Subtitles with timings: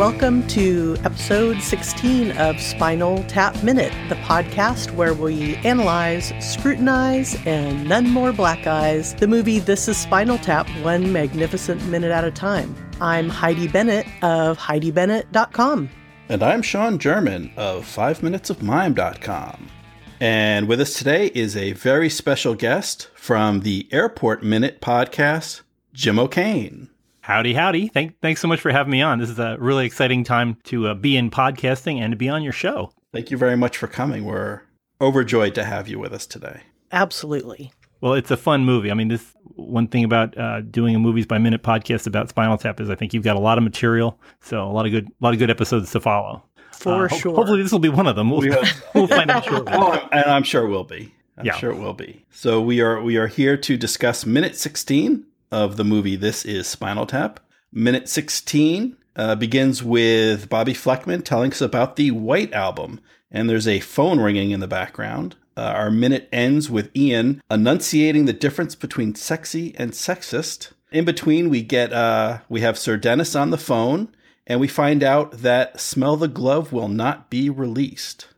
[0.00, 7.86] welcome to episode 16 of Spinal Tap Minute, the podcast where we analyze, scrutinize, and
[7.86, 12.30] none more black eyes the movie This is Spinal Tap one magnificent minute at a
[12.30, 12.74] time.
[12.98, 15.90] I'm Heidi Bennett of HeidiBennett.com.
[16.30, 19.68] And I'm Sean German of 5minutesofmime.com.
[20.18, 25.60] And with us today is a very special guest from the Airport Minute podcast,
[25.92, 26.88] Jim O'Kane.
[27.30, 27.86] Howdy, howdy.
[27.86, 29.20] Thank, thanks so much for having me on.
[29.20, 32.42] This is a really exciting time to uh, be in podcasting and to be on
[32.42, 32.90] your show.
[33.12, 34.24] Thank you very much for coming.
[34.24, 34.62] We're
[35.00, 36.62] overjoyed to have you with us today.
[36.90, 37.72] Absolutely.
[38.00, 38.90] Well, it's a fun movie.
[38.90, 42.58] I mean, this one thing about uh, doing a movies by minute podcast about Spinal
[42.58, 45.06] Tap is I think you've got a lot of material, so a lot of good,
[45.06, 46.42] a lot of good episodes to follow.
[46.72, 47.34] For Uh, ho- sure.
[47.36, 48.28] hopefully, this will be one of them.
[48.30, 48.66] We'll, We hope.
[48.92, 49.72] we'll find out shortly.
[49.76, 51.14] Oh, and I'm sure it will be.
[51.38, 51.54] I'm Yeah.
[51.58, 52.24] sure it will be.
[52.32, 56.66] So we are we are here to discuss minute 16 of the movie This is
[56.66, 57.40] Spinal Tap.
[57.72, 63.68] Minute 16 uh, begins with Bobbi Flekman telling us about the White Album, and there's
[63.68, 65.36] a phone ringing in the background.
[65.56, 70.72] Uh, our minute ends with Ian enunciating the difference between sexy and sexist.
[70.92, 74.08] In between, we get uh, we have Sir Denis on the phone,
[74.46, 78.28] and we find out that "Smell the Glove" will not be released.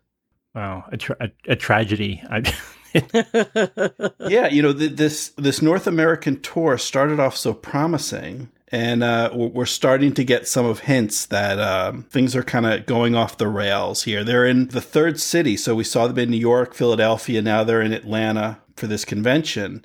[0.55, 2.23] Wow, a, tra- a, a tragedy.
[2.29, 2.43] I,
[4.29, 9.31] yeah, you know th- this this North American tour started off so promising, and uh,
[9.35, 13.15] we're we're starting to get some of hints that um, things are kind of going
[13.15, 14.25] off the rails here.
[14.25, 17.41] They're in the third city, so we saw them in New York, Philadelphia.
[17.41, 19.85] Now they're in Atlanta for this convention,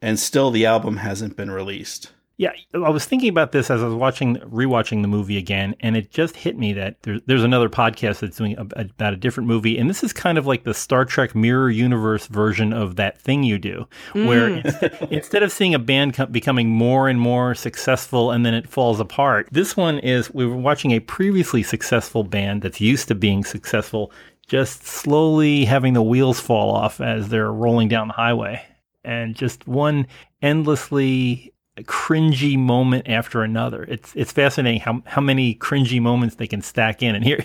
[0.00, 2.12] and still the album hasn't been released.
[2.38, 5.96] Yeah, I was thinking about this as I was watching, rewatching the movie again, and
[5.96, 9.48] it just hit me that there, there's another podcast that's doing a, about a different
[9.48, 13.18] movie, and this is kind of like the Star Trek Mirror Universe version of that
[13.18, 14.64] thing you do, where mm.
[14.64, 18.68] instead, instead of seeing a band co- becoming more and more successful and then it
[18.68, 23.14] falls apart, this one is we were watching a previously successful band that's used to
[23.14, 24.12] being successful
[24.46, 28.62] just slowly having the wheels fall off as they're rolling down the highway,
[29.04, 30.06] and just one
[30.42, 33.84] endlessly cringy moment after another.
[33.84, 37.14] It's it's fascinating how how many cringy moments they can stack in.
[37.14, 37.44] And here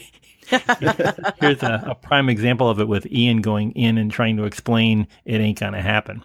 [1.39, 5.07] here's a, a prime example of it with Ian going in and trying to explain
[5.25, 6.23] it ain't gonna happen.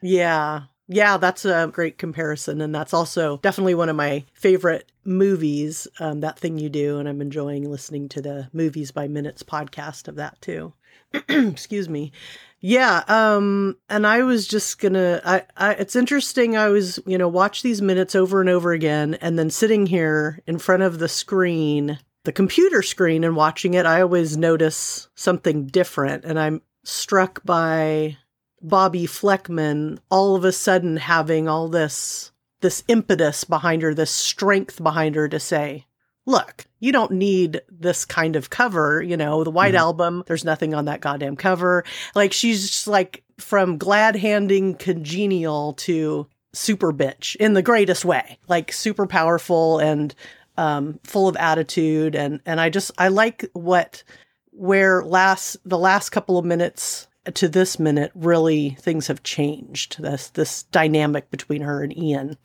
[0.00, 0.62] Yeah.
[0.88, 2.60] Yeah, that's a great comparison.
[2.60, 6.98] And that's also definitely one of my favorite movies, um, that thing you do.
[6.98, 10.74] And I'm enjoying listening to the Movies by Minutes podcast of that too.
[11.28, 12.12] Excuse me.
[12.60, 13.02] Yeah.
[13.08, 16.56] Um, and I was just gonna, I, I, it's interesting.
[16.56, 19.14] I was, you know, watch these minutes over and over again.
[19.14, 23.84] And then sitting here in front of the screen, the computer screen and watching it,
[23.84, 26.24] I always notice something different.
[26.24, 28.16] And I'm struck by
[28.64, 32.30] Bobbi Flekman all of a sudden having all this
[32.60, 35.84] this impetus behind her, this strength behind her to say,
[36.26, 40.74] "Look, you don't need this kind of cover, you know, the White Album, there's nothing
[40.74, 41.84] on that goddamn cover."
[42.14, 48.38] Like she's just like from glad handing congenial to super bitch in the greatest way.
[48.48, 50.14] Like super powerful and
[50.58, 54.04] um full of attitude and and I just I like what
[54.50, 60.28] where last the last couple of minutes to this minute really things have changed this
[60.30, 62.36] this dynamic between her and ian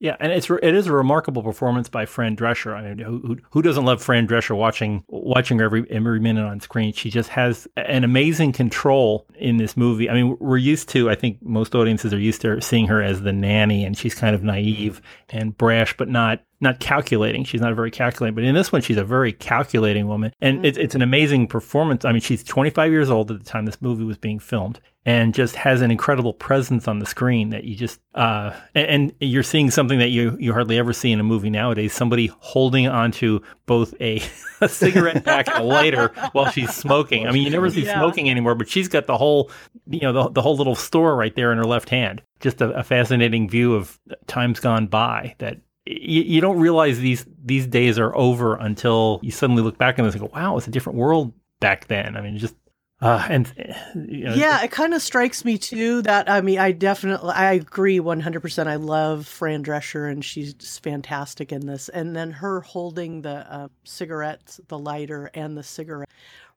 [0.00, 2.72] Yeah, and it's it is a remarkable performance by Fran Drescher.
[2.72, 6.60] I mean, who, who, doesn't love Fran Drescher watching watching her every every minute on
[6.60, 6.92] screen?
[6.92, 10.08] She just has an amazing control in this movie.
[10.08, 13.22] I mean, we're used to I think most audiences are used to seeing her as
[13.22, 17.44] the nanny, and she's kind of naive and brash, but not not calculating.
[17.44, 18.34] She's not very calculating.
[18.34, 22.04] But in this one, she's a very calculating woman, and it's it's an amazing performance.
[22.04, 25.32] I mean, she's 25 years old at the time this movie was being filmed, and
[25.34, 29.42] just has an incredible presence on the screen that you just uh and, and you're
[29.42, 33.38] seeing something that you you hardly ever see in a movie nowadays somebody holding onto
[33.66, 34.20] both a,
[34.60, 37.98] a cigarette pack and a lighter while she's smoking i mean you never see Yeah.
[38.00, 39.50] smoking anymore but she's got the whole
[39.86, 42.70] you know the, the whole little store right there in her left hand just a,
[42.72, 47.98] a fascinating view of times gone by that you, you don't realize these these days
[47.98, 50.98] are over until you suddenly look back on this and go wow it's a different
[50.98, 52.16] world back then.
[52.16, 52.54] I mean just
[53.00, 53.74] uh, and uh,
[54.08, 57.52] you know, yeah it kind of strikes me too that i mean i definitely i
[57.52, 61.88] agree 100% i love fran drescher and she's fantastic in this.
[61.88, 66.08] And then her holding the uh, cigarettes the lighter and the cigarette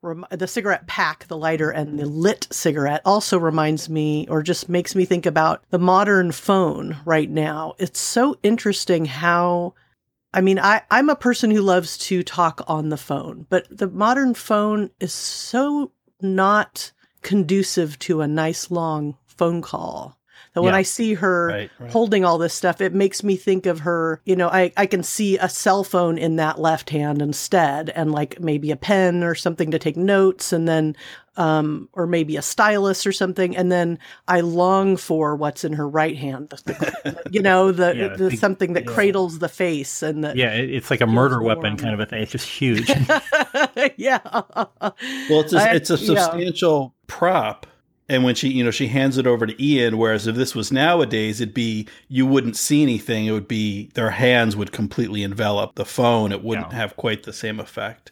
[0.02, 4.70] rem- the cigarette pack the lighter and the lit cigarette also reminds me or just
[4.70, 9.74] makes me think about the modern phone right now it's so interesting how
[10.34, 13.90] I mean, I, I'm a person who loves to talk on the phone, but the
[13.90, 20.18] modern phone is so not conducive to a nice long phone call.
[20.54, 20.80] That when Yeah.
[20.80, 21.92] I see her Right, right.
[21.92, 25.02] holding all this stuff, it makes me think of her, you know, I, I can
[25.04, 29.34] see a cell phone in that left hand instead, and like maybe a pen or
[29.36, 30.96] something to take notes, and then,
[31.38, 33.56] um, or maybe a stylus or something.
[33.56, 36.58] And then I long for what's in her right hand, the,
[37.04, 38.92] the- you know, the, Yeah, the big- something that yeah.
[38.92, 42.24] cradles the face and that, Yeah, it's like a murder weapon kind of a thing.
[42.24, 42.90] It's just huge.
[43.96, 44.20] yeah.
[44.26, 46.22] Well, it's a, I- it's a yeah.
[46.26, 47.68] substantial prop.
[48.12, 50.70] And when she, you know, she hands it over to Ian, whereas if this was
[50.72, 53.26] nowadays, it'd be you wouldn't see anything.
[53.26, 56.34] It would be their hands would completely envelop the phone.
[56.34, 56.78] It wouldn't Yeah.
[56.78, 58.12] have quite the same effect.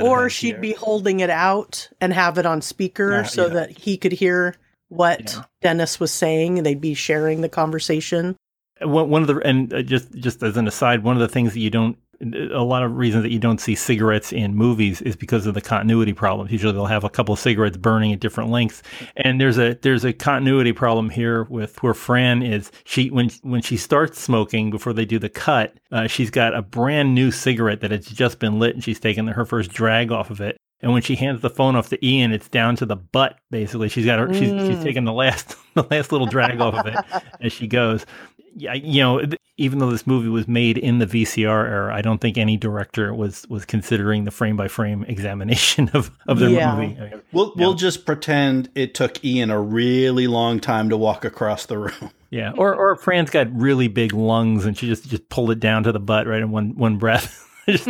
[0.00, 0.58] or she'd here.
[0.60, 3.54] be holding it out and have it on speaker so yeah.
[3.54, 4.54] that he could hear
[4.90, 5.42] what Yeah.
[5.62, 8.36] Denis was saying and they'd be sharing the conversation.
[8.82, 11.54] one, one of the and uh, just just as an aside, one of the things
[11.54, 15.16] that you don't a lot of reasons that you don't see cigarettes in movies is
[15.16, 16.52] because of the continuity problems.
[16.52, 18.82] Usually they'll have a couple of cigarettes burning at different lengths,
[19.16, 22.70] and there's a there's a continuity problem here with where Fran is.
[22.84, 26.62] She when when she starts smoking before they do the cut, uh, she's got a
[26.62, 30.30] brand new cigarette that has just been lit, and she's taken her first drag off
[30.30, 30.56] of it.
[30.84, 33.38] And when she hands the phone off to Ian, it's down to the butt.
[33.52, 34.34] Basically, she's got her.
[34.34, 34.82] She's, she's Mm.
[34.82, 36.96] taking the last the last little drag off of it
[37.40, 38.04] as she goes.
[38.54, 39.22] Yeah, you know,
[39.56, 43.14] even though this movie was made in the VCR era, I don't think any director
[43.14, 46.74] was was considering the frame by frame examination of of their Yeah.
[46.76, 47.00] movie.
[47.00, 51.66] I We'll we'll just pretend it took Ian a really long time to walk across
[51.66, 52.10] the room.
[52.30, 55.82] Yeah, or or Fran's got really big lungs and she just just pulled it down
[55.82, 57.46] to the butt right in one one breath.
[57.68, 57.88] Just-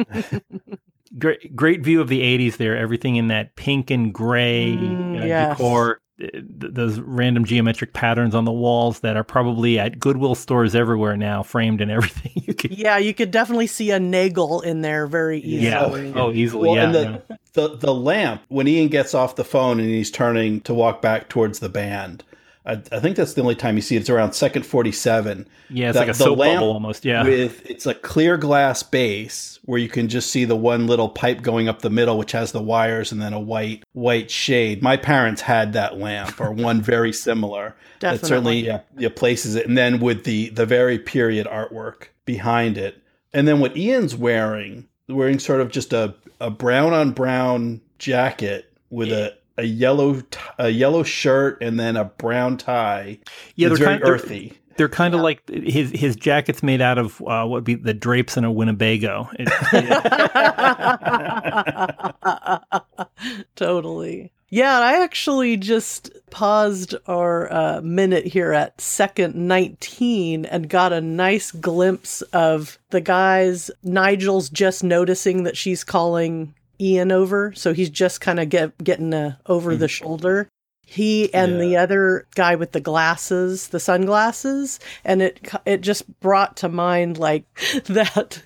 [1.18, 5.24] great great view of the 80s there everything in that pink and gray Mm, uh,
[5.26, 5.56] yes.
[5.58, 10.34] decor th- th- those random geometric patterns on the walls that are probably at goodwill
[10.34, 14.60] stores everywhere now framed and everything you could Yeah, you could definitely see a nagel
[14.60, 15.64] in there very easily.
[15.70, 16.12] yeah easily.
[16.14, 17.36] Oh, oh easily Well, yeah, and the, yeah.
[17.54, 21.28] the the lamp when Ian gets off the phone and he's turning to walk back
[21.28, 22.22] towards the band.
[22.64, 24.00] I, I think that's the only time you see it.
[24.00, 25.48] It's around second forty-seven.
[25.68, 27.04] Yeah, it's the- like a the soap lamp bubble almost.
[27.04, 27.24] Yeah.
[27.24, 31.42] With it's a clear glass base where you can just see the one little pipe
[31.42, 34.82] going up the middle, which has the wires and then a white white shade.
[34.82, 37.74] My parents had that lamp or one very similar.
[37.98, 38.18] Definitely.
[38.20, 42.78] That certainly yeah, yeah, places it, and then with the the very period artwork behind
[42.78, 47.80] it, and then what Ian's wearing, wearing sort of just a a brown on brown
[47.98, 53.18] jacket with a a yellow t- a yellow shirt and then a brown tie.
[53.56, 54.58] yeah, it's they're very kind, they're, earthy.
[54.76, 55.22] they're kind of Yeah.
[55.24, 58.52] like his his jacket's made out of uh, what would be the drapes in a
[58.52, 59.28] Winnebago.
[59.38, 59.48] It,
[63.56, 64.32] totally.
[64.50, 71.00] Yeah, I actually just paused our uh, minute here at second 19 and got a
[71.00, 73.70] nice glimpse of the guys.
[73.82, 79.14] Nigel's just noticing that she's calling Ian over, so he's just kind of get, getting
[79.14, 80.48] a over the shoulder.
[80.84, 86.56] He and the other guy with the glasses, the sunglasses, and it it just brought
[86.58, 87.44] to mind like
[87.86, 88.42] that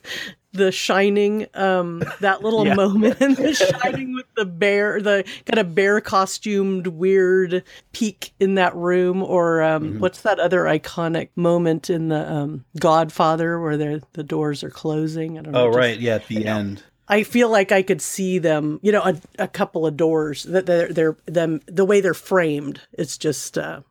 [0.52, 2.74] the shining um that little Yeah.
[2.74, 7.62] moment in the shining with the bear the kind of bear costumed weird
[7.92, 13.60] peak in that room or um what's that other iconic moment in the um godfather
[13.60, 16.46] where the the doors are closing i don't know Oh just- right, yeah, at the
[16.46, 16.82] end.
[17.08, 20.66] I feel like I could see them, you know, a, a couple of doors that
[20.66, 22.80] they're, they're them the way they're framed.
[22.92, 23.82] It's just uh,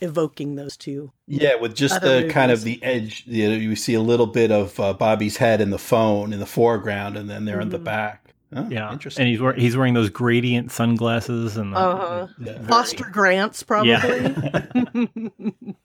[0.00, 1.12] evoking those two.
[1.26, 4.26] Yeah, with just Other the kind of the edge, you know, you see a little
[4.26, 7.68] bit of uh, Bobbi's head in the phone in the foreground, and then they're in
[7.70, 7.84] the Mhm.
[7.84, 8.20] back.
[8.56, 9.22] Oh, yeah, interesting.
[9.22, 12.26] and he's wearing he's wearing those gradient sunglasses and the, Uh-huh.
[12.38, 12.66] the- Yeah.
[12.68, 13.96] Foster Grants, probably.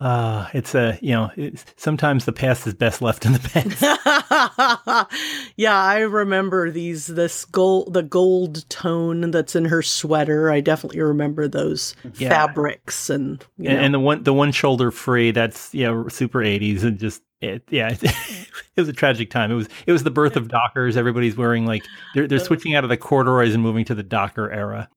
[0.00, 3.38] Uh, it's a you know it's, sometimes the past is best left in the
[5.00, 5.10] past.
[5.56, 10.50] yeah, I remember these this gold the gold tone that's in her sweater.
[10.52, 12.28] I definitely remember those Yeah.
[12.28, 16.84] fabrics and you and, and the one the one shoulder free that's yeah super 80s
[16.84, 20.36] and just it, yeah it, was a tragic time it was it was the birth
[20.36, 23.94] of dockers everybody's wearing like they're, they're switching out of the corduroys and moving to
[23.94, 24.88] the docker era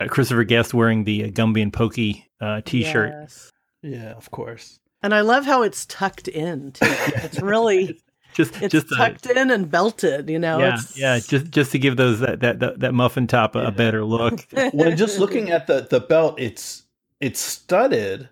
[0.00, 3.50] uh, christopher guest wearing the uh, gumby and pokey uh, t-shirt Yes.
[3.82, 4.78] Yeah, of course.
[5.02, 6.86] And I love how it's tucked in too.
[6.88, 8.00] It's really
[8.34, 10.58] just it's just a- tucked in and belted, you know.
[10.58, 13.66] yeah it's, yeah just just to give those that that that, that muffin top a,
[13.66, 16.82] a better look Well, just looking at the the belt, it's
[17.20, 18.28] it's studded.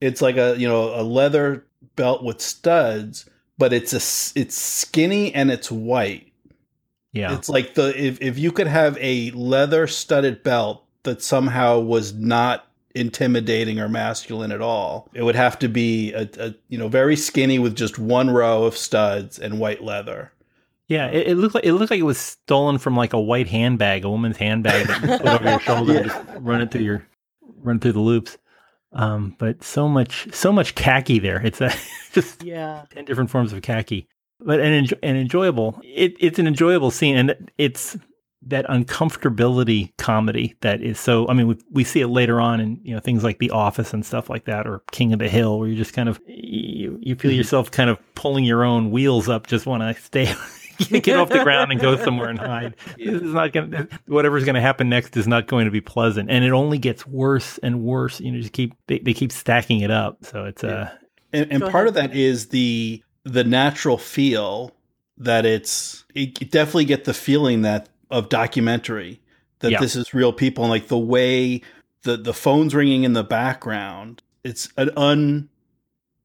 [0.00, 5.34] It's like a you know a leather belt with studs, but it's a it's skinny
[5.34, 6.32] and it's white.
[7.12, 11.78] yeah It's like the if if you could have a leather studded belt that somehow
[11.78, 16.78] was not intimidating or masculine at all, it would have to be a, a you
[16.78, 20.32] know very skinny with just one row of studs and white leather.
[20.88, 23.48] Yeah, it, it looked like it looked like it was stolen from like a white
[23.48, 26.82] handbag, a woman's handbag that you put over your shoulder, and just run it through
[26.82, 27.06] your
[27.62, 28.38] run through the loops.
[28.92, 31.44] Um, but so much, so much khaki there.
[31.44, 31.70] It's a
[32.12, 32.84] just Yeah.
[32.90, 34.06] ten different forms of khaki,
[34.40, 35.78] but an enjo- an enjoyable.
[35.82, 37.96] It, it's an enjoyable scene, and it's
[38.46, 41.28] that uncomfortability comedy that is so.
[41.28, 43.92] I mean, we, we see it later on in you know things like The Office
[43.92, 46.98] and stuff like that, or King of the Hill, where you just kind of you,
[47.00, 50.32] you feel yourself kind of pulling your own wheels up, just want to stay.
[51.00, 52.74] get off the ground and go somewhere and hide.
[52.98, 55.80] This is not going to, whatever's going to happen next is not going to be
[55.80, 56.30] pleasant.
[56.30, 58.20] And it only gets worse and worse.
[58.20, 60.18] You know, just keep, they, they keep stacking it up.
[60.22, 60.90] So it's, uh,
[61.32, 61.88] and, and part ahead.
[61.88, 64.72] of that is the the natural feel
[65.18, 69.20] that it's you definitely get the feeling that of documentary
[69.60, 69.80] that Yeah.
[69.80, 71.62] this is real people and like the way
[72.02, 75.48] the the phones ringing in the background it's an un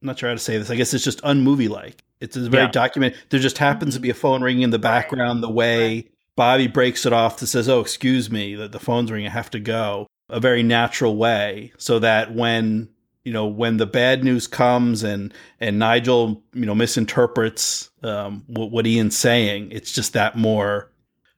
[0.01, 2.49] I'm not sure how to say this i guess it's just unmovie like it's a
[2.49, 2.71] very Yeah.
[2.71, 6.67] document there just happens to be a phone ringing in the background the way bobby
[6.67, 9.59] breaks it off that says oh excuse me that the phone's ringing i have to
[9.59, 12.89] go a very natural way so that when
[13.23, 18.71] you know when the bad news comes and and Nigel you know misinterprets um, what,
[18.71, 20.89] what Ian's saying, it's just that more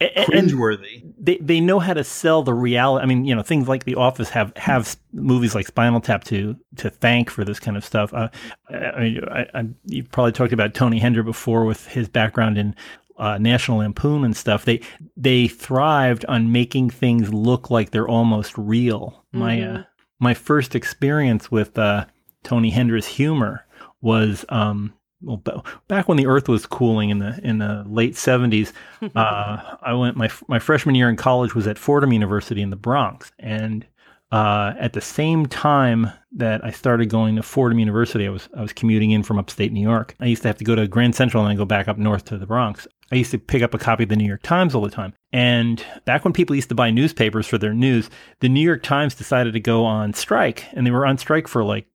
[0.02, 1.04] a- a- and cringeworthy.
[1.18, 3.04] they, they know how to sell the reality.
[3.04, 6.56] I mean, you know, things like The Office have, have movies like Spinal Tap to,
[6.78, 8.14] to thank for this kind of stuff.
[8.14, 8.30] Uh,
[8.70, 12.58] I, I mean, I, I, you probably talked about Tony Hendra before with his background
[12.58, 12.76] in,
[13.18, 14.66] uh, National Lampoon and stuff.
[14.66, 14.82] They,
[15.16, 19.24] they thrived on making things look like they're almost real.
[19.32, 19.86] My, uh, Mhm.
[20.20, 22.06] my first experience with uh,
[22.44, 23.66] Tony Hendra's humor
[24.02, 28.74] was um, well, back when the Earth was cooling in the in the late seventies.
[29.16, 32.78] Uh, I went my my freshman year in college was at Fordham University in the
[32.78, 33.86] Bronx, and
[34.34, 38.62] uh, at the same time that I started going to Fordham University, I was I
[38.62, 40.16] was commuting in from upstate New York.
[40.20, 42.26] I used to have to go to Grand Central and then go back up north
[42.26, 42.88] to the Bronx.
[43.12, 45.14] I used to pick up a copy of the New York Times all the time.
[45.32, 49.14] And back when people used to buy newspapers for their news, the New York Times
[49.14, 51.86] decided to go on strike, and they were on strike for like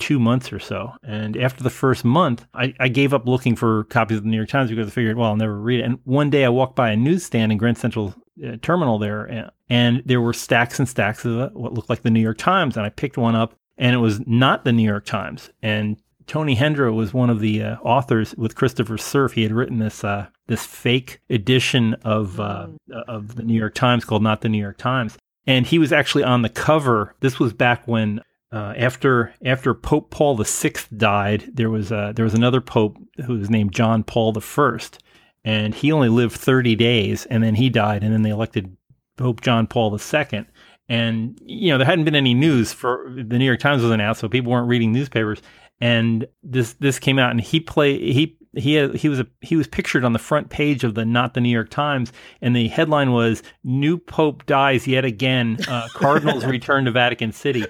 [0.00, 0.92] two months or so.
[1.04, 4.36] And after the first month, I, I gave up looking for copies of the New
[4.36, 5.84] York Times because I figured, well, I'll never read it.
[5.84, 8.14] And one day I walked by a newsstand in Grand Central
[8.44, 12.10] uh, Terminal there, and, and there were stacks and stacks of what looked like the
[12.10, 12.76] New York Times.
[12.76, 15.50] And I picked one up, and it was not the New York Times.
[15.62, 19.32] And Tony Hendra was one of the uh, authors with Christopher Cerf.
[19.32, 22.68] He had written this uh, this fake edition of uh,
[23.08, 26.22] of the New York Times called "Not the New York Times," and he was actually
[26.22, 27.16] on the cover.
[27.18, 32.24] This was back when uh, after after Pope Paul VI died, there was uh, there
[32.24, 35.02] was another pope who was named John Paul the First,
[35.44, 38.76] and he only lived thirty days, and then he died, and then they elected
[39.16, 40.46] Pope John Paul II.
[40.88, 44.16] And you know there hadn't been any news for the New York Times wasn't out,
[44.16, 45.40] so people weren't reading newspapers.
[45.80, 49.68] And this this came out, and he play he he he was a he was
[49.68, 53.12] pictured on the front page of the not the New York Times, and the headline
[53.12, 55.56] was "New Pope dies yet again.
[55.68, 57.64] Uh, Cardinals return to Vatican City."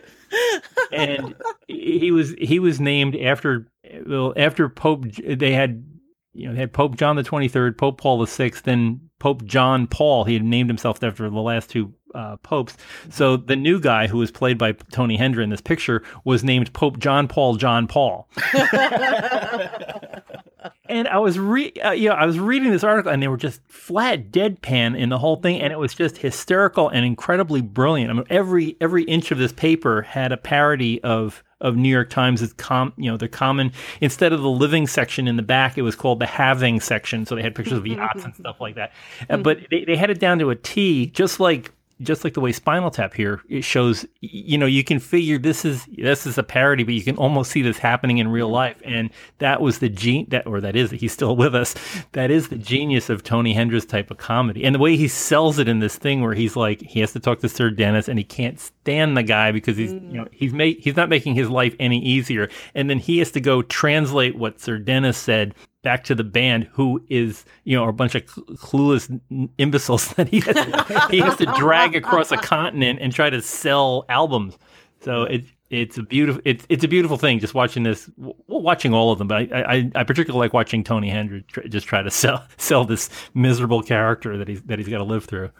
[0.93, 1.35] And
[1.69, 3.67] he was he was named after
[4.07, 5.85] well after Pope they had
[6.33, 9.45] you know they had Pope John the twenty third, Pope Paul the sixth, then Pope
[9.45, 10.25] John Paul.
[10.25, 12.77] He had named himself after the last two uh, popes.
[13.11, 16.73] So the new guy who was played by Tony Hendra in this picture was named
[16.73, 18.29] Pope John Paul John Paul.
[20.89, 23.37] and I was re uh, you know I was reading this article and they were
[23.37, 28.11] just flat deadpan in the whole thing and it was just hysterical and incredibly brilliant.
[28.11, 32.11] I mean every every inch of this paper had a parody of of New York
[32.11, 35.83] Times' com you know the common instead of the living section in the back it
[35.83, 38.93] was called the having section so they had pictures of yachts and stuff like that.
[39.29, 42.41] Uh, but they, they had it down to a T just like just like the
[42.41, 46.39] way Spinal Tap here, it shows, you know, you can figure this is this is
[46.39, 48.55] a parody, but you can almost see this happening in real mm-hmm.
[48.55, 48.83] life.
[48.85, 51.75] And that was the gene that, or that is, he's still with us.
[52.13, 55.59] That is the genius of Tony Hendra's type of comedy, and the way he sells
[55.59, 58.19] it in this thing where he's like, he has to talk to Sir Denis, and
[58.19, 60.33] he can't stand the guy because he's, you know, mm.
[60.33, 63.63] he's made he's not making his life any easier, and then he has to go
[63.63, 68.15] translate what Sir Denis said back to the band who is you know a bunch
[68.15, 69.21] of cl- clueless
[69.59, 74.05] imbeciles that he has, he has to drag across a continent and try to sell
[74.09, 74.59] albums.
[75.01, 78.93] So it it's a beautiful it's it's a beautiful thing just watching this w- watching
[78.93, 82.03] all of them but I I, I particularly like watching Tony Hendra tr- just try
[82.03, 85.51] to sell sell this miserable character that he's that he's got to live through.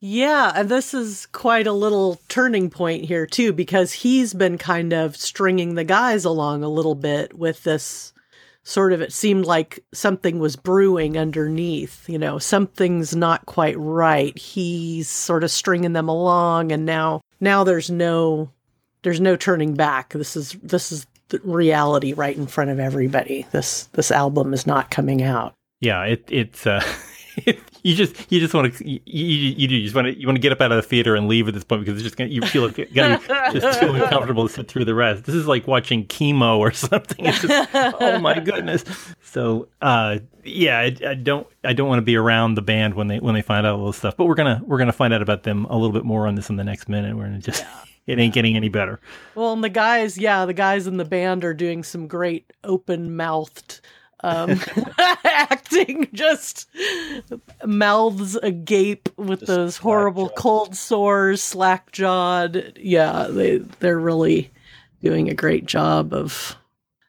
[0.00, 4.92] Yeah, and this is quite a little turning point here too because he's been kind
[4.92, 8.13] of stringing the guys along a little bit with this
[8.64, 14.36] sort of it seemed like something was brewing underneath, you know, something's not quite right.
[14.36, 18.50] He's sort of stringing them along and now now there's no
[19.02, 20.14] there's no turning back.
[20.14, 23.46] This is this is the reality right in front of everybody.
[23.52, 25.54] This this album is not coming out.
[25.80, 26.82] yeah it it's uh
[27.84, 30.26] you just you just want to you, you, you do you just want to you
[30.26, 32.02] want to get up out of the theater and leave at this point because it's
[32.02, 33.26] just gonna, you feel like gonna be
[33.60, 35.24] just too uncomfortable to sit through the rest.
[35.24, 37.26] This is like watching chemo or something.
[37.26, 38.84] It's just oh my goodness.
[39.22, 43.08] So uh, yeah, I, I, don't I don't want to be around the band when
[43.08, 44.16] they when they find out all this stuff.
[44.16, 46.48] But we're gonna we're gonna find out about them a little bit more on this
[46.48, 47.14] in the next minute.
[47.16, 47.64] We're gonna just.
[48.06, 49.00] It ain't getting any better.
[49.34, 53.16] Well, and the guys, yeah, the guys in the band are doing some great open
[53.16, 53.80] mouthed
[54.24, 54.58] um,
[55.24, 56.68] acting, just
[57.64, 62.72] mouths agape with just those horrible cold sores, slack jawed.
[62.80, 64.50] Yeah, they they're really
[65.02, 66.56] doing a great job of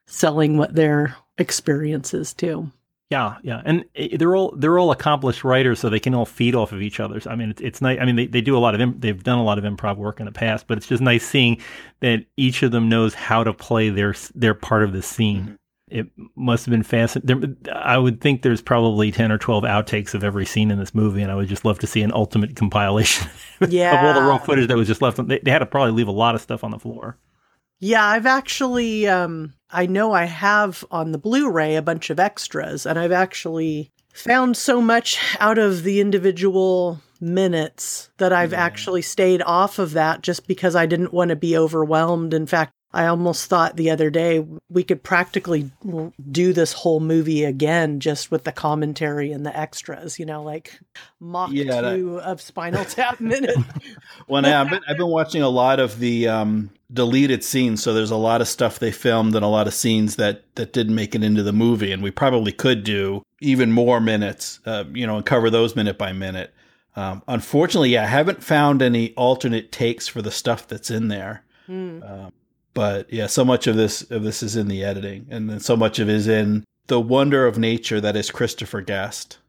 [0.06, 2.70] selling what their experience is too.
[3.12, 6.74] Yeah, yeah, and they're all they're all accomplished writers, so they can all feed off
[6.74, 7.26] of each other's.
[7.28, 8.00] I mean, it's, it's nice.
[8.02, 9.96] I mean, they, they do a lot of Im- they've done a lot of improv
[9.98, 11.62] work in the past, but it's just nice seeing
[12.02, 15.58] that each of them knows how to play their their part of the scene.
[15.96, 17.56] It must have been fascinating.
[17.72, 21.22] I would think there's probably 10 or 12 outtakes of every scene in this movie,
[21.22, 23.30] and I would just love to see an ultimate compilation
[23.70, 23.98] yeah.
[24.00, 25.26] of all the raw footage that was just left.
[25.26, 27.18] They, they, had to probably leave a lot of stuff on the floor.
[27.80, 32.20] Yeah, I've actually, um, I know I have on the Blu ray a bunch of
[32.20, 38.64] extras, and I've actually found so much out of the individual minutes that I've yeah.
[38.64, 42.34] actually stayed off of that just because I didn't want to be overwhelmed.
[42.34, 45.70] In fact, I almost thought the other day we could practically
[46.32, 50.80] do this whole movie again just with the commentary and the extras, you know, like
[51.20, 52.24] Mach yeah, 2 that...
[52.24, 53.58] of Spinal Tap Minute.
[54.30, 58.12] well, I've been, I've been watching a lot of the um, deleted scenes, so there's
[58.12, 61.16] a lot of stuff they filmed and a lot of scenes that, that didn't make
[61.16, 65.18] it into the movie, and we probably could do even more minutes, uh, you know,
[65.18, 66.54] and cover those minute by minute.
[66.96, 71.44] Um, unfortunately, yeah, I haven't found any alternate takes for the stuff that's in there.
[71.66, 72.02] Hmm.
[72.02, 72.32] Um,
[72.76, 75.76] but yeah, so much of this of this is in the editing, and then so
[75.76, 79.40] much of it is in the wonder of nature that is Christopher Guest.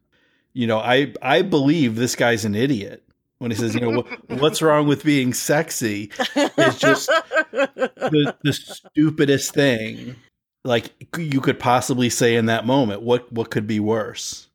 [0.53, 3.03] You know, I I believe this guy's an idiot
[3.37, 4.01] when he says, you know,
[4.39, 6.09] what's wrong with being sexy?
[6.35, 7.07] It's just
[7.51, 10.15] the, the stupidest thing
[10.63, 13.01] like you could possibly say in that moment.
[13.01, 14.47] What what could be worse?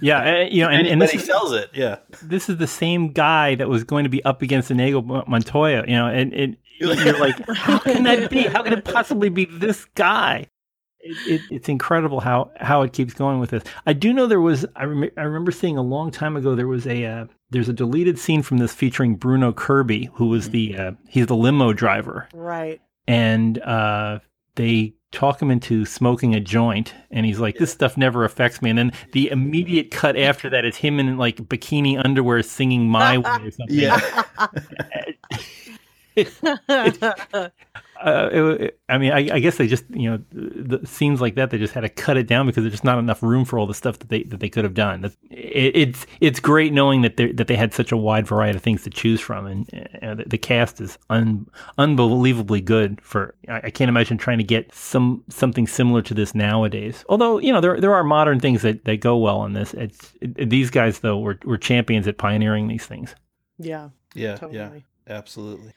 [0.00, 1.70] yeah, uh, you know, and, and this he sells it.
[1.72, 5.84] Yeah, this is the same guy that was going to be up against Inigo Montoya.
[5.86, 8.42] You know, and, and you're like, how can that be?
[8.42, 10.46] How can it possibly be this guy?
[11.00, 13.62] It, it, it's incredible how how it keeps going with this.
[13.86, 16.66] I do know there was I, rem- I remember seeing a long time ago there
[16.66, 20.76] was a uh, there's a deleted scene from this featuring Bruno Kirby who was the
[20.76, 22.28] uh, he's the limo driver.
[22.34, 22.80] Right.
[23.06, 24.18] And uh,
[24.56, 28.70] they talk him into smoking a joint and he's like this stuff never affects me.
[28.70, 33.18] And then the immediate cut after that is him in like bikini underwear singing my
[33.18, 33.76] way or something.
[33.76, 34.00] Yeah
[36.18, 37.50] uh,
[38.32, 41.50] it, it, I mean, I, I, guess they just, you know, the scenes like that,
[41.50, 43.66] they just had to cut it down because there's just not enough room for all
[43.66, 45.04] the stuff that they that they could have done.
[45.04, 48.62] It, it's it's great knowing that they that they had such a wide variety of
[48.62, 52.98] things to choose from, and uh, the, the, cast is un, unbelievably good.
[53.02, 57.04] For I, I, can't imagine trying to get some something similar to this nowadays.
[57.10, 59.74] Although you know there there are modern things that, that go well on this.
[59.74, 63.14] It's these guys though were were champions at pioneering these things.
[63.58, 63.90] Yeah.
[64.14, 64.36] Yeah.
[64.36, 64.58] Totally.
[65.06, 65.14] Yeah.
[65.14, 65.72] Absolutely.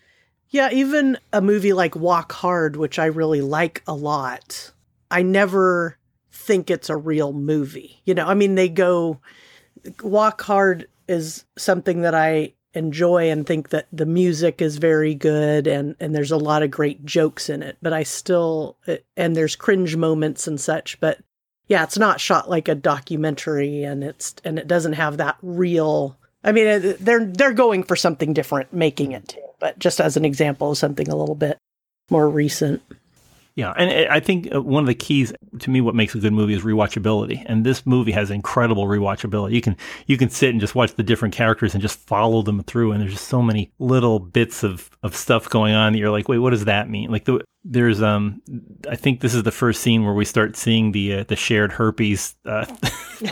[0.50, 4.72] Yeah, even a movie like Walk Hard, which I really like a lot,
[5.12, 5.98] I never
[6.32, 8.02] think it's a real movie.
[8.06, 9.20] You know, I mean, they go,
[10.02, 15.66] Walk Hard is something that I enjoy and think that the music is very good
[15.66, 19.36] and and there's a lot of great jokes in it but i still uh, and
[19.36, 21.18] there's cringe moments and such but
[21.68, 26.16] yeah it's not shot like a documentary and it's and it doesn't have that real
[26.43, 30.25] i mean they're they're going for something different making it too but just as an
[30.25, 31.58] example of something a little bit
[32.10, 32.82] more recent.
[33.56, 36.32] Yeah, and I think uh, one of the keys to me, what makes a good
[36.32, 39.52] movie is rewatchability, and this movie has incredible rewatchability.
[39.52, 39.75] You can
[40.06, 43.02] you can sit and just watch the different characters and just follow them through, and
[43.02, 46.38] there's just so many little bits of of stuff going on that you're like, wait,
[46.38, 47.12] what does that mean?
[47.12, 48.41] Like the there's um
[48.89, 51.74] I think this is the first scene where we start seeing the uh, the shared
[51.74, 52.36] herpes.
[52.45, 52.65] Uh,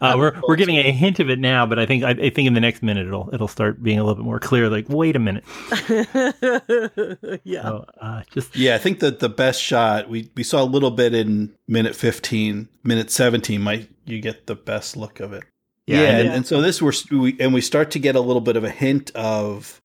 [0.00, 2.46] uh, we're we're getting a hint of it now, but I think I, I, think
[2.46, 4.68] in the next minute it'll it'll start being a little bit more clear.
[4.68, 5.44] Like, wait a minute.
[7.42, 7.62] yeah.
[7.62, 10.90] So, uh, just yeah, I think that the best shot we we saw a little
[10.90, 13.62] bit in minute fifteen, minute seventeen.
[13.62, 15.44] Might you get the best look of it?
[15.86, 18.42] Yeah, yeah, and, and so this we're we, and we start to get a little
[18.42, 19.80] bit of a hint of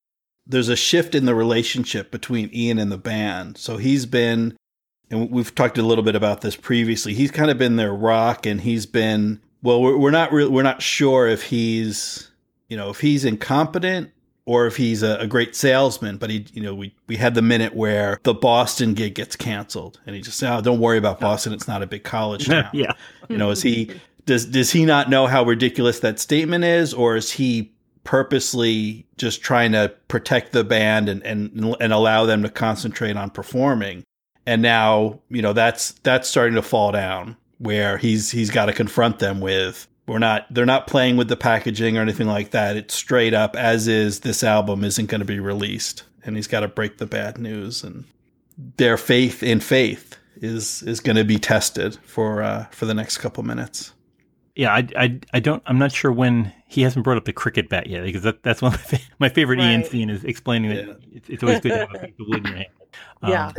[0.47, 3.58] there's a shift in the relationship between Ian and the band.
[3.58, 4.55] So he's been,
[5.10, 7.13] and we've talked a little bit about this previously.
[7.13, 9.81] He's kind of been their rock, and he's been well.
[9.81, 12.29] We're, we're not really we're not sure if he's
[12.69, 14.12] you know if he's incompetent
[14.45, 16.17] or if he's a, a, great salesman.
[16.17, 19.99] But he, you know, we we had the minute where the Boston gig gets canceled,
[20.05, 21.53] and he just said, "Oh, don't worry about Boston.
[21.53, 22.93] It's not a big college town." yeah,
[23.27, 23.91] you know, is he
[24.25, 27.75] does does he not know how ridiculous that statement is, or is he
[28.06, 33.30] purposely just trying to protect the band and and and allow them to concentrate on
[33.30, 34.04] performing?
[34.46, 38.74] And now you know that's that's starting to fall down where he's he's got to
[38.74, 42.78] confront them with we're not they're not playing with the packaging or anything like that.
[42.78, 46.62] It's straight up as is this album isn't going to be released and he's got
[46.62, 48.06] to break the bad news and
[48.78, 53.18] their faith in faith is is going to be tested for uh, for the next
[53.18, 53.94] couple minutes.
[54.56, 55.62] Yeah, I, I, I don't.
[55.65, 58.62] I'm not sure when he hasn't brought up the cricket bat yet because that, that's
[58.62, 59.72] one of my, my favorite right.
[59.72, 62.38] Ian scene is explaining that it's, it's, always good to have a piece of wood
[62.39, 62.68] in your hand.
[63.22, 63.52] Um, yeah.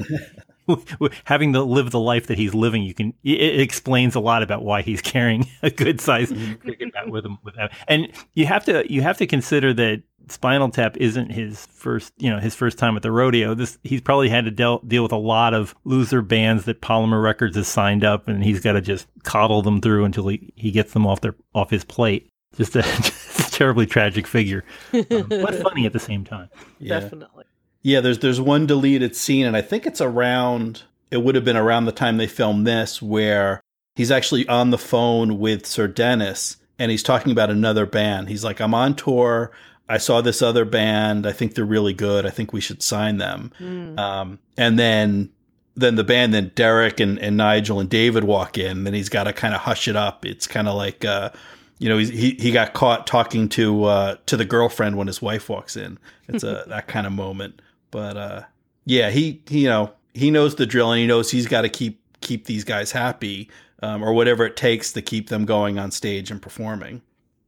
[1.24, 4.62] having to live the life that he's living, you can it explains a lot about
[4.62, 6.54] why he's carrying a good sized mm-hmm.
[6.62, 7.38] cricket bat with him.
[7.42, 7.68] With him.
[7.88, 12.30] and you have to you have to consider that Spinal Tap isn't his first, you
[12.30, 13.54] know, his first time at the rodeo.
[13.54, 17.22] This he's probably had to deal deal with a lot of loser bands that Polymer
[17.22, 20.70] Records has signed up, and he's got to just coddle them through until he, he
[20.72, 22.28] gets them off their off his plate.
[22.56, 26.48] Just a, just a terribly tragic figure, um, but funny at the same time.
[26.78, 27.00] Yeah.
[27.00, 27.44] Definitely.
[27.82, 30.82] Yeah, there's there's one deleted scene, and I think it's around.
[31.10, 33.60] It would have been around the time they filmed this, where
[33.94, 38.28] he's actually on the phone with Sir Denis, and he's talking about another band.
[38.28, 39.52] He's like, "I'm on tour.
[39.88, 41.26] I saw this other band.
[41.26, 42.26] I think they're really good.
[42.26, 43.98] I think we should sign them." Mm.
[43.98, 45.30] Um, and then
[45.76, 48.84] then the band, then Derek and, and Nigel and David walk in.
[48.84, 50.24] Then he's got to kind of hush it up.
[50.24, 51.04] It's kind of like.
[51.04, 51.30] Uh,
[51.78, 55.48] you know, he he got caught talking to uh, to the girlfriend when his wife
[55.48, 55.98] walks in.
[56.28, 57.60] It's a that kind of moment.
[57.96, 58.42] But uh,
[58.84, 61.70] yeah, he, he you know he knows the drill and he knows he's got to
[61.70, 63.50] keep keep these guys happy
[63.82, 67.00] um, or whatever it takes to keep them going on stage and performing.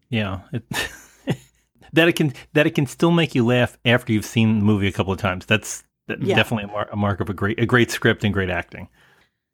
[0.09, 0.41] Yeah.
[0.51, 0.65] It,
[1.93, 4.89] that it can that it can still make you laugh after you've seen the movie
[4.89, 5.45] a couple of times.
[5.45, 6.37] That's, that's yeah.
[6.37, 8.89] definitely a, mar- a mark of a great a great script and great acting.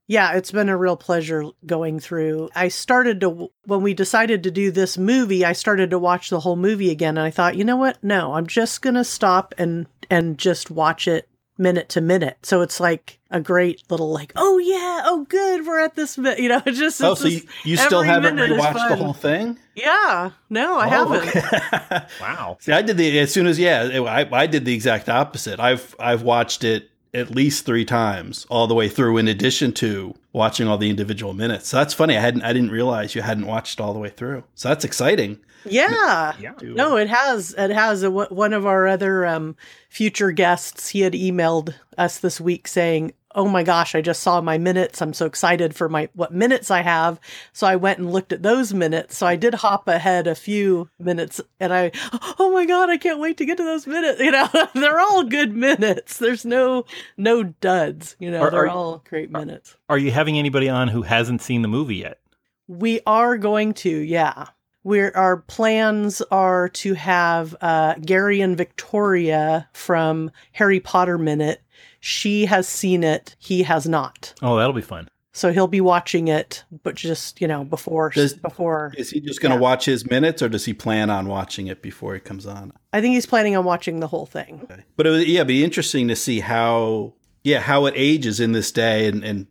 [0.07, 2.51] Yeah, it's been a real pleasure going through.
[2.55, 6.41] I started to, when we decided to do this movie, I started to watch the
[6.41, 7.17] whole movie again.
[7.17, 8.05] And I thought, you know what?
[8.05, 12.39] No, I'm just going to stop and, and just watch it minute to minute.
[12.43, 16.39] So it's like a great little, like, oh yeah, oh good, we're at this, minute.
[16.41, 17.03] you know, it's just.
[17.03, 19.59] Oh, it's so you, you still haven't rewatched the whole thing?
[19.75, 21.29] Yeah, no, I oh, haven't.
[21.29, 22.07] Okay.
[22.21, 22.57] wow.
[22.61, 25.61] See, I did the, as soon as, yeah, I, I did the exact opposite.
[25.61, 30.15] I've, I've watched it at least three times all the way through in addition to
[30.33, 33.47] watching all the individual minutes so that's funny i hadn't i didn't realize you hadn't
[33.47, 36.53] watched all the way through so that's exciting yeah, yeah.
[36.61, 39.57] no it has it has a, one of our other um,
[39.89, 44.41] future guests he had emailed us this week saying oh my gosh, I just saw
[44.41, 45.03] my minutes.
[45.03, 47.21] I'm so excited for my what minutes I have.
[47.53, 49.17] So I went and looked at those minutes.
[49.17, 51.91] So I did hop ahead a few minutes and I
[52.39, 54.21] oh my god, I can't wait to get to those minutes.
[54.25, 56.17] You know, they're all good minutes.
[56.19, 59.77] There's no no duds, you know, are, they're are, all great minutes.
[59.89, 62.21] Are you having anybody on who hasn't seen the movie yet?
[62.67, 64.47] We are going to, yeah.
[64.85, 71.61] We're, our plans are to have uh, Gary and Victoria from Harry Potter Minute
[72.05, 74.35] she has seen it, he has not.
[74.43, 75.09] Oh, that'll be fun.
[75.33, 78.93] So he'll be watching it, but just you know before does, before.
[78.99, 79.63] Is he just going to yeah.
[79.63, 82.75] watch his minutes, or does he plan on watching it before it comes on?
[82.93, 84.61] I think he's planning on watching the whole thing.
[84.65, 84.83] Okay.
[84.99, 88.71] But it would, yeah, be interesting to see how yeah how it ages in this
[88.71, 89.09] day.
[89.09, 89.47] And, and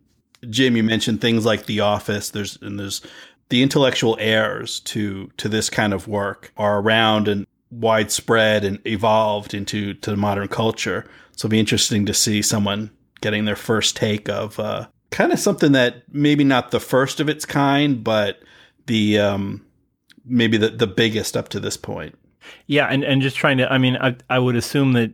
[0.47, 2.29] Jim, you mentioned things like The Office.
[2.29, 3.01] There's and there's
[3.53, 9.53] the intellectual heirs to to this kind of work are around and widespread and evolved
[9.53, 11.05] into to modern culture.
[11.33, 12.89] So it'll be interesting to see someone
[13.21, 17.29] getting their first take of uh, kind of something that maybe not the first of
[17.29, 18.41] its kind, but
[18.87, 19.63] the um,
[20.25, 22.17] maybe the, the biggest up to this point.
[22.65, 25.11] Yeah, and, and just trying to, I mean, I, I would assume that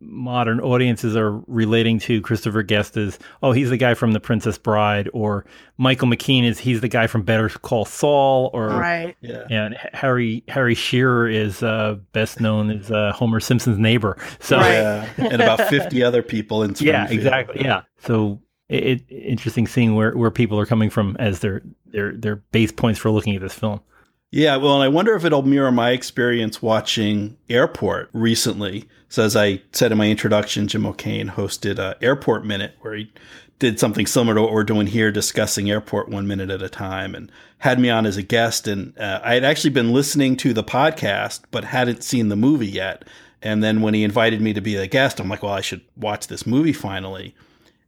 [0.00, 4.58] modern audiences are relating to Christopher Guest as, oh, he's the guy from The Princess
[4.58, 5.44] Bride, or
[5.76, 9.46] Michael McKean is he's the guy from Better Call Saul, or right, yeah.
[9.50, 14.16] and Harry Harry Shearer is uh, best known as uh, Homer Simpson's neighbor.
[14.40, 14.72] So right.
[14.72, 17.62] yeah, and about fifty other people in Yeah, exactly.
[17.64, 22.12] Yeah, so it, it, interesting seeing where, where people are coming from as their their
[22.12, 23.80] their base points for looking at this film.
[24.30, 28.88] Yeah, well, and I wonder if it'll mirror my experience watching Airport recently.
[29.08, 33.12] So, as I said in my introduction, Jim O'Kane hosted a Airport Minute where he
[33.60, 37.14] did something similar to what we're doing here, discussing Airport one minute at a time,
[37.14, 38.66] and had me on as a guest.
[38.66, 42.66] And uh, I had actually been listening to the podcast, but hadn't seen the movie
[42.66, 43.04] yet.
[43.40, 45.82] And then when he invited me to be a guest, I'm like, well, I should
[45.96, 47.36] watch this movie finally.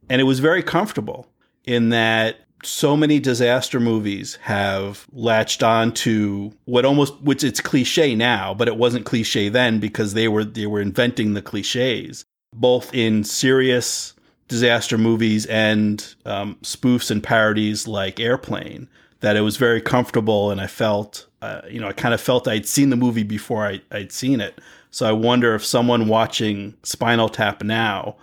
[0.09, 1.27] And it was very comfortable
[1.65, 8.15] in that so many disaster movies have latched on to what almost which it's cliche
[8.15, 12.93] now but it wasn't cliche then because they were they were inventing the cliches both
[12.93, 14.13] in serious
[14.47, 18.87] disaster movies and um, spoofs and parodies like airplane
[19.21, 22.47] that it was very comfortable, and I felt, uh, you know, I kind of felt
[22.47, 24.59] I'd seen the movie before I, I'd seen it.
[24.91, 28.15] So I wonder if someone watching Spinal Tap now,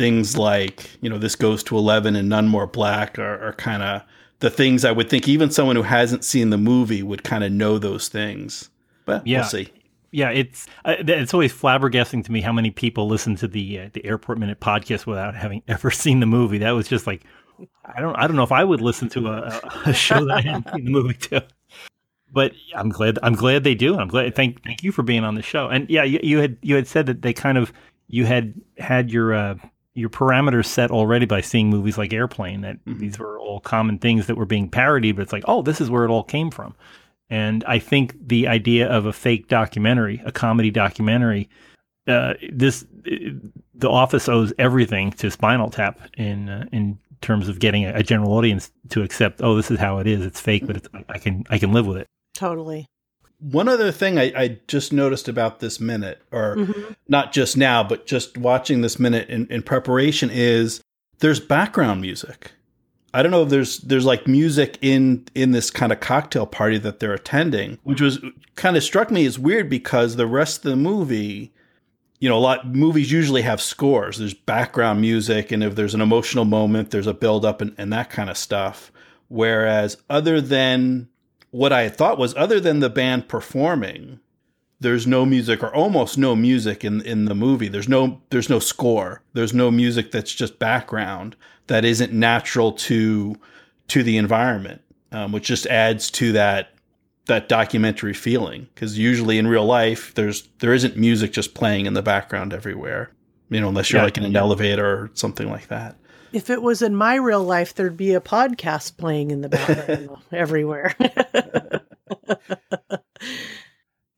[0.00, 3.82] things like, you know, this goes to 11 and None More Black are, are kind
[3.82, 4.00] of
[4.38, 7.52] the things I would think even someone who hasn't seen the movie would kind of
[7.52, 8.70] know those things.
[9.04, 9.40] But Yeah.
[9.40, 9.68] we'll see.
[10.10, 13.90] Yeah, it's uh, it's always flabbergasting to me how many people listen to the uh,
[13.92, 16.58] the Airport Minute podcast without having ever seen the movie.
[16.58, 17.22] That was just like
[17.84, 20.40] I don't I don't know if I would listen to a, a- show that I
[20.40, 21.46] hadn't seen the movie to.
[22.32, 23.98] But I'm glad I'm glad they do.
[23.98, 25.68] I'm glad thank thank you for being on the show.
[25.68, 27.72] And yeah, you, you had you had said that they kind of
[28.08, 29.54] you had had your uh,
[30.00, 32.98] your parameters set already by seeing movies like Airplane that Mhm.
[32.98, 35.90] these were all common things that were being parodied, but it's like, oh, this is
[35.90, 36.74] where it all came from.
[37.28, 41.48] And I think the idea of a fake documentary, a comedy documentary,
[42.08, 42.84] uh, this
[43.74, 48.02] the Office owes everything to Spinal Tap in uh, in terms of getting a, a
[48.02, 49.40] general audience to accept.
[49.42, 50.24] Oh, this is how it is.
[50.24, 52.06] It's fake, but it's, I can I can live with it.
[52.34, 52.86] Totally.
[53.40, 56.94] One other thing I, I just noticed about this minute, or Mhm.
[57.08, 60.80] not just now, but just watching this minute in, in preparation, is
[61.20, 62.52] there's background music.
[63.12, 66.78] I don't know if there's there's like music in in this kind of cocktail party
[66.78, 68.20] that they're attending, which was
[68.54, 71.52] kind of struck me as weird because the rest of the movie,
[72.20, 74.18] you know, a lot movies usually have scores.
[74.18, 77.92] There's background music, and if there's an emotional moment, there's a build up and, and
[77.92, 78.92] that kind of stuff.
[79.28, 81.08] Whereas other than
[81.50, 84.20] what I thought was other than the band performing,
[84.80, 87.68] there's no music or almost no music in in the movie.
[87.68, 89.22] There's no there's no score.
[89.34, 91.36] There's no music that's just background
[91.66, 93.36] that isn't natural to
[93.88, 94.80] to the environment,
[95.12, 96.74] um, which just adds to that
[97.26, 98.68] that documentary feeling.
[98.74, 103.10] Because usually in real life, there's there isn't music just playing in the background everywhere.
[103.50, 104.04] You know, unless you're Yeah.
[104.04, 105.96] like in an elevator or something like that.
[106.32, 110.10] If it was in my real life, there'd be a podcast playing in the background
[110.32, 110.94] everywhere.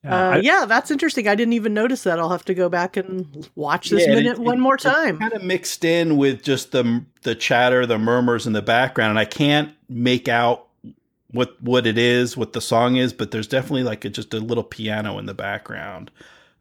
[0.05, 1.29] Uh, yeah, that's interesting.
[1.29, 2.19] I didn't even notice that.
[2.19, 4.81] I'll have to go back and watch this Yeah, minute it- one it- more it
[4.81, 5.17] time.
[5.21, 9.19] kind of mixed in with just the the chatter, the murmurs in the background, and
[9.21, 10.67] I can't make out
[11.31, 14.41] what what it is, what the song is, but there's definitely like a, just a
[14.41, 16.11] little piano in the background.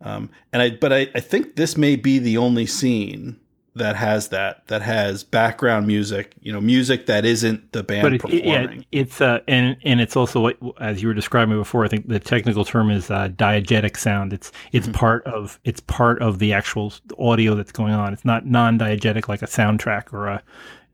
[0.02, 3.40] Um, and I, but I, I think this may be the only scene
[3.76, 6.34] that has that that has background music.
[6.42, 8.80] You know, music that isn't the band but it, it- performing.
[8.80, 11.86] yeah, it's uh, and and it's also what as you were describing before.
[11.86, 14.34] I think the technical term is uh, diegetic sound.
[14.34, 14.94] It's it's Mhm.
[14.94, 18.12] part of it's part of the actual audio that's going on.
[18.14, 20.40] It's not non-diegetic like a soundtrack or a uh,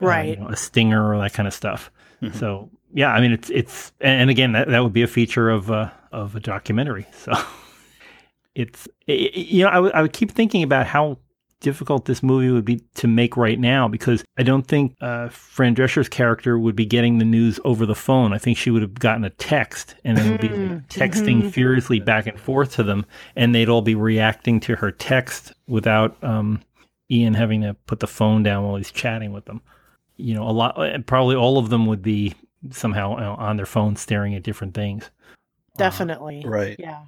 [0.02, 0.40] you Right.
[0.40, 1.90] know, a stinger or that kind of stuff.
[2.22, 2.36] Mhm.
[2.36, 5.72] So yeah, I mean it's it's and again that, that would be a feature of
[5.72, 7.08] uh, of a documentary.
[7.18, 7.34] So
[8.56, 11.18] it's i i- you know I would- I would keep thinking about how
[11.60, 15.74] difficult this movie would be to make right now because I don't think uh, Fran
[15.74, 18.34] Drescher's character would be getting the news over the phone.
[18.34, 21.52] I think she would have gotten a text and then would be Mm, texting mhm.
[21.52, 26.16] furiously back and forth to them, and they'd all be reacting to her text without
[26.24, 26.62] um,
[27.12, 29.62] Ian having to put the phone down while he's chatting with them.
[30.18, 32.34] You know, a lot, and probably all of them would be
[32.72, 35.06] somehow you know, on their phone staring at different things.
[35.76, 36.44] Uh, Definitely.
[36.46, 36.76] right.
[36.80, 37.02] Yeah.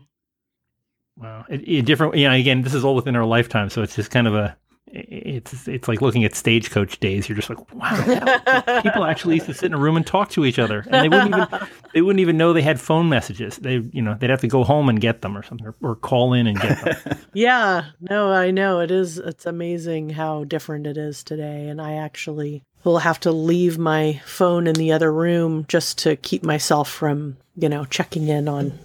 [1.20, 1.46] Wow.
[1.50, 2.16] It, it different.
[2.16, 2.34] Yeah.
[2.34, 4.56] Again, this is all within our lifetime, so it's just kind of a.
[4.92, 7.30] It's it's like looking at stagecoach days.
[7.30, 10.46] You're just like, wow, people actually used to sit in a room and talk to
[10.46, 13.58] each other, and they wouldn't even they wouldn't even know they had phone messages.
[13.58, 15.96] They you know they'd have to go home and get them or something, or, or
[15.96, 17.18] call in and get them.
[17.34, 19.20] Yeah, no, I know it is.
[19.20, 21.68] It's amazing how different it is today.
[21.68, 26.16] And I actually will have to leave my phone in the other room just to
[26.16, 28.80] keep myself from, you know, checking in on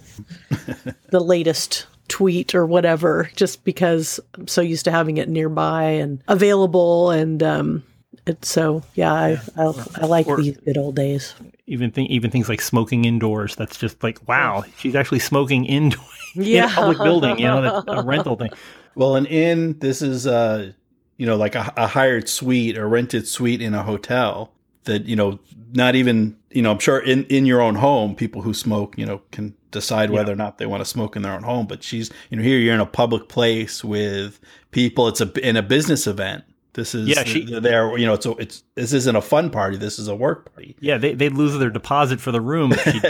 [1.09, 6.21] the latest tweet or whatever, just because I'm so used to having it nearby and
[6.27, 7.11] available.
[7.11, 7.83] And um,
[8.27, 11.33] it's so, yeah, I, I, I like Or- these good old days.
[11.67, 13.55] even thing even things like smoking indoors.
[13.55, 16.65] That's just like wow, she's actually smoking indoors Yeah.
[16.65, 17.39] in a public building.
[17.39, 18.51] You know, that's a rental thing.
[18.95, 20.71] Well, an inn, this is, uh,
[21.17, 24.51] you know, like a, a hired suite or rented suite in a hotel
[24.85, 25.39] that, you know,
[25.73, 29.05] not even, you know, I'm sure in, in your own home, people who smoke, you
[29.05, 31.67] know, can decide whether or not they want to smoke in their own home.
[31.67, 34.39] But she's, you know, here you're in a public place with
[34.71, 35.07] people.
[35.07, 36.43] It's a, in a business event.
[36.73, 39.77] This is, Yeah, she- there, you know, it's, a, it's, this isn't a fun party.
[39.77, 40.75] This is a work party.
[40.79, 42.73] Yeah, they they'd lose their deposit for the room.
[42.83, 43.01] she-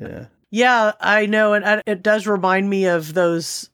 [0.00, 0.26] Yeah.
[0.50, 1.52] Yeah, I know.
[1.52, 3.70] And it does remind me of those f-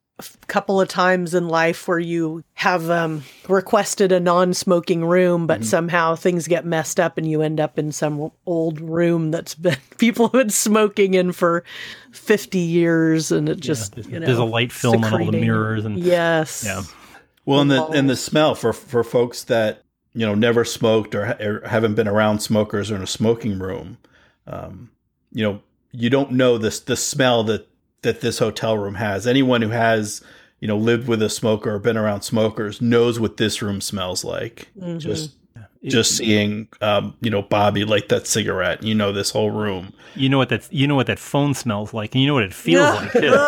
[0.47, 5.65] couple of times in life where you have um, requested a non smoking room, but
[5.65, 9.77] somehow things get messed up and you end up in some old room that's been
[9.99, 11.65] people have been smoking in for
[12.13, 13.33] 50 years.
[13.33, 15.99] And it just, there's, you know, there's a light film on all the mirrors and
[15.99, 16.63] Yes.
[16.65, 16.83] Yeah.
[17.45, 17.95] Well, and the Balls.
[17.95, 19.83] and the smell for for folks that
[20.15, 23.99] you know never smoked or, or haven't been around smokers or in a smoking room,
[24.47, 24.91] um,
[25.31, 25.61] you know,
[25.93, 27.69] you don't know this the smell that
[28.05, 29.27] that this hotel room has.
[29.27, 30.23] Anyone who has
[30.61, 34.25] you know lived with a smoker or been around smokers knows what this room smells
[34.25, 34.69] like.
[34.81, 35.01] Mhm.
[35.01, 35.33] Just
[35.85, 39.93] just seeing um, you know Bobbi light that cigarette, you know this whole room.
[40.15, 42.45] You know what that you know what that phone smells like, and you know what
[42.45, 43.35] it feels like too.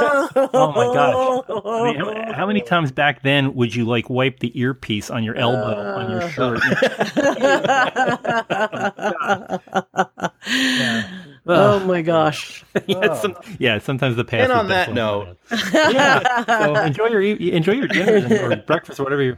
[0.52, 1.44] Oh my gosh!
[1.64, 5.24] I mean, how, how many times back then would you like wipe the earpiece on
[5.24, 6.60] your elbow on your shirt?
[11.46, 12.64] Oh my gosh.
[12.86, 14.44] yeah, some, yeah, sometimes the past.
[14.50, 15.36] And on that note,
[15.72, 16.44] yeah.
[16.44, 19.22] So enjoy your enjoy your dinner or breakfast or whatever.
[19.22, 19.36] You,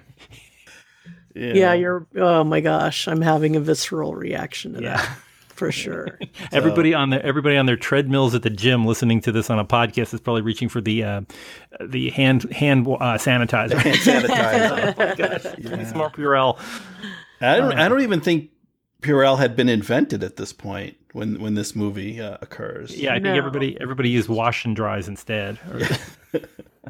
[1.34, 4.96] Yeah, you're oh my gosh, I'm having a visceral reaction to Yeah.
[4.96, 5.18] that.
[5.50, 6.20] For sure.
[6.52, 9.64] everybody on their everybody on their treadmills at the gym listening to this on a
[9.64, 11.20] podcast is probably reaching for the uh,
[11.84, 13.74] the hand hand uh, sanitizer.
[13.76, 14.94] hand sanitizer.
[14.96, 16.60] oh my gosh, Some more Purell.
[17.40, 17.72] I don't.
[17.72, 18.50] I don't even think
[19.02, 22.96] Purell had been invented at this point when when this movie uh, occurs.
[22.96, 25.58] Yeah, I think everybody everybody used wash and dries instead.
[25.70, 26.40] Or-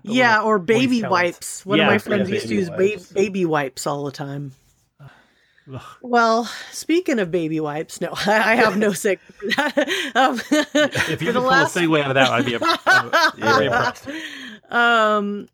[0.03, 1.64] yeah, or baby wipes.
[1.67, 3.12] One Yeah, of my yeah, friends used to use ba- wipes.
[3.12, 4.53] baby wipes all the time.
[5.71, 5.83] Ugh.
[6.01, 9.88] Well, speaking of baby wipes, no, I, I have no sick for that.
[10.14, 13.67] Um, if you the could pull a segue out of that, I'd be uh, very
[13.67, 14.09] impressed.
[14.71, 15.47] um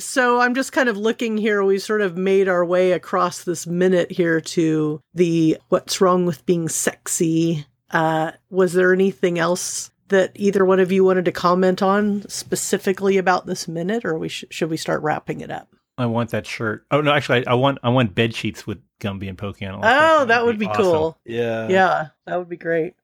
[0.00, 3.66] so i'm just kind of looking here we sort of made our way across this
[3.66, 10.32] minute here to the what's wrong with being sexy uh was there anything else that
[10.36, 14.44] either one of you wanted to comment on specifically about this minute or we sh-
[14.50, 15.68] should we start wrapping it up
[16.00, 16.86] I want that shirt.
[16.92, 19.74] Oh no, actually, I, I want I want bed sheets with Gumby and Pokey on.
[19.74, 19.80] it.
[19.84, 20.82] oh that would be awesome.
[20.84, 21.66] cool Yeah.
[21.68, 22.94] yeah that would be great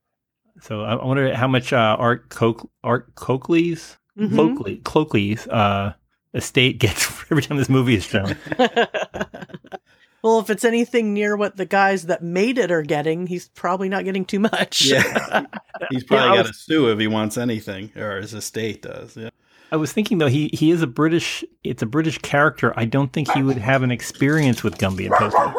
[0.60, 4.30] So I I wonder how much uh, Art Coke Art Coakley's Mhm.
[4.30, 5.94] Clokey Clokey's uh,
[6.34, 8.36] estate gets every time this movie is shown.
[10.24, 13.88] well if it's anything near what the guys that made it are getting he's probably
[13.88, 15.02] not getting too much Yeah.
[15.90, 19.16] He's probably Yeah, got was- to sue if he wants anything, or his estate does.
[19.16, 19.30] Yeah.
[19.72, 21.44] I was thinking though he he is a British.
[21.64, 22.72] It's a British character.
[22.76, 25.54] I don't think he would have an experience with Gumby and Pokey.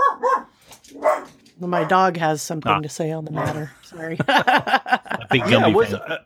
[1.60, 2.80] Well, my dog has something Ah.
[2.80, 3.72] to say on the matter.
[3.84, 4.18] Sorry.
[4.28, 6.00] A big Yeah, Gumby was, fan.
[6.08, 6.18] uh,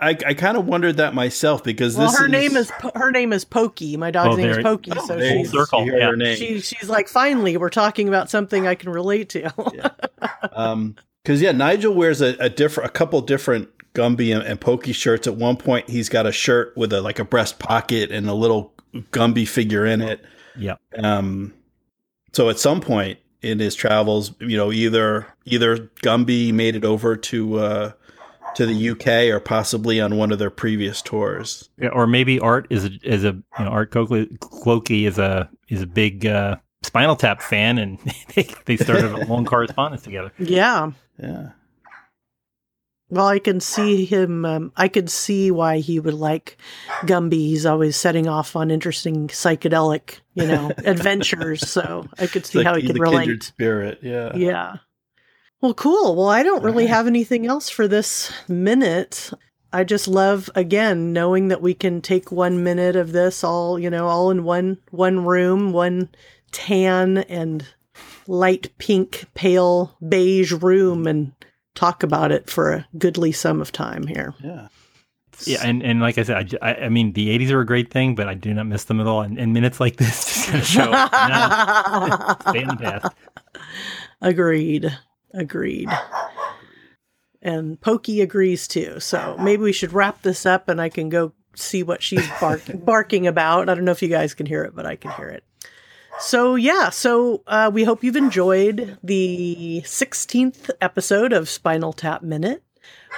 [0.00, 3.10] I I kind of wondered that myself because well, this her is, name is her
[3.10, 3.96] name is Pokey.
[3.96, 4.92] My dog's Oh, name is Pokey.
[4.96, 5.60] Oh, so she's go.
[5.60, 6.06] circle, You heard yeah.
[6.06, 6.36] her name.
[6.36, 9.52] she, she's like, finally, we're talking about something I can relate to.
[10.52, 14.92] Um, because yeah, Nigel wears a, a different, a couple different Gumby and, and Pokey
[14.92, 15.26] shirts.
[15.26, 18.34] At one point, he's got a shirt with a like a breast pocket and a
[18.34, 20.24] little Gumby figure in it.
[20.56, 20.76] Yeah.
[20.96, 21.52] Um,
[22.32, 27.16] so at some point in his travels, you know, either either Gumby made it over
[27.16, 27.92] to uh,
[28.54, 31.68] to the UK or possibly on one of their previous tours.
[31.78, 35.48] Yeah, or maybe Art is a, is a you know Art Coakley, Clokey is a
[35.68, 37.98] is a big uh, Spinal Tap fan, and
[38.34, 40.32] they they started a long correspondence together.
[40.38, 40.92] yeah.
[41.22, 41.50] Yeah.
[43.10, 44.44] Well, I can see him.
[44.44, 46.56] Um, I could see why he would like
[47.02, 47.32] Gumby.
[47.32, 51.68] He's always setting off on interesting psychedelic, you know, adventures.
[51.68, 53.42] So I could see like how he could a kindred relate.
[53.42, 53.98] spirit.
[54.02, 54.36] Yeah.
[54.36, 54.76] Yeah.
[55.60, 56.16] Well, cool.
[56.16, 56.96] Well, I don't really Alright.
[56.96, 59.30] have anything else for this minute.
[59.72, 63.90] I just love again knowing that we can take 1 minute of this all, you
[63.90, 66.08] know, all in one one room, one
[66.50, 67.66] tan and
[68.26, 71.32] light pink, pale beige room and
[71.74, 74.34] talk about it for a goodly sum of time here.
[74.42, 74.68] Yeah.
[75.46, 78.14] Yeah, and, and like I said, I, I, mean the '80s are a great thing,
[78.14, 79.22] but I do not miss them at all.
[79.22, 83.14] And, and minutes like this just kind of show no, stay in the past.
[84.20, 84.98] Agreed.
[85.32, 85.88] Agreed.
[87.42, 89.00] And Pokey agrees too.
[89.00, 92.62] So maybe we should wrap this up and I can go see what she's bark-
[92.74, 93.68] barking about.
[93.68, 95.44] I don't know if you guys can hear it, but I can hear it.
[96.18, 102.62] So, yeah, so uh, we hope you've enjoyed the 16th episode of Spinal Tap Minute.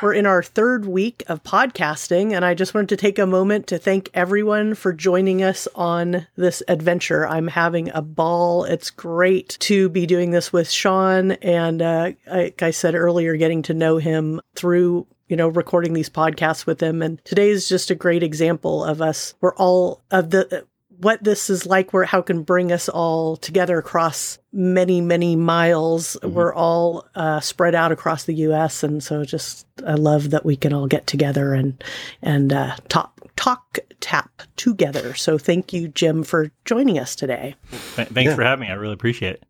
[0.00, 3.66] We're in our third week of podcasting, and I just wanted to take a moment
[3.68, 7.26] to thank everyone for joining us on this adventure.
[7.28, 8.64] I'm having a ball.
[8.64, 13.62] It's great to be doing this with Sean, and uh, like I said earlier, getting
[13.62, 17.00] to know him through you know recording these podcasts with him.
[17.02, 19.34] And today is just a great example of us.
[19.40, 20.66] We're all of the
[21.02, 25.36] what this is like where how it can bring us all together across many many
[25.36, 30.44] miles we're all uh, spread out across the us and so just i love that
[30.44, 31.82] we can all get together and
[32.22, 37.54] and uh, talk talk tap together so thank you jim for joining us today
[37.96, 38.34] Th- Thanks Yeah.
[38.36, 38.72] for having me.
[38.72, 39.42] I really appreciate it.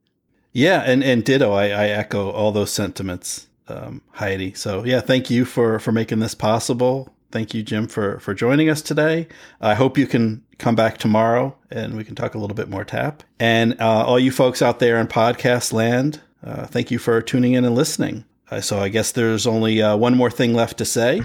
[0.52, 1.50] Yeah, and and ditto.
[1.52, 4.52] I, I echo all those sentiments, um, Heidi.
[4.52, 7.08] So yeah, thank you for for making this possible.
[7.32, 9.26] Thank you, Jim, for for joining us today.
[9.60, 12.84] I hope you can come back tomorrow and we can talk a little bit more
[12.84, 13.22] tap.
[13.40, 17.54] And uh, all you folks out there in podcast land, uh, thank you for tuning
[17.54, 18.24] in and listening.
[18.50, 21.22] Uh, so I guess there's only uh, one more thing left to say.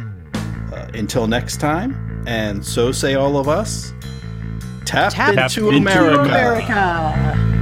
[0.74, 3.94] Uh, until next time, and so say all of us.
[4.86, 6.22] Tap, Tap into, into America.
[6.24, 7.57] America.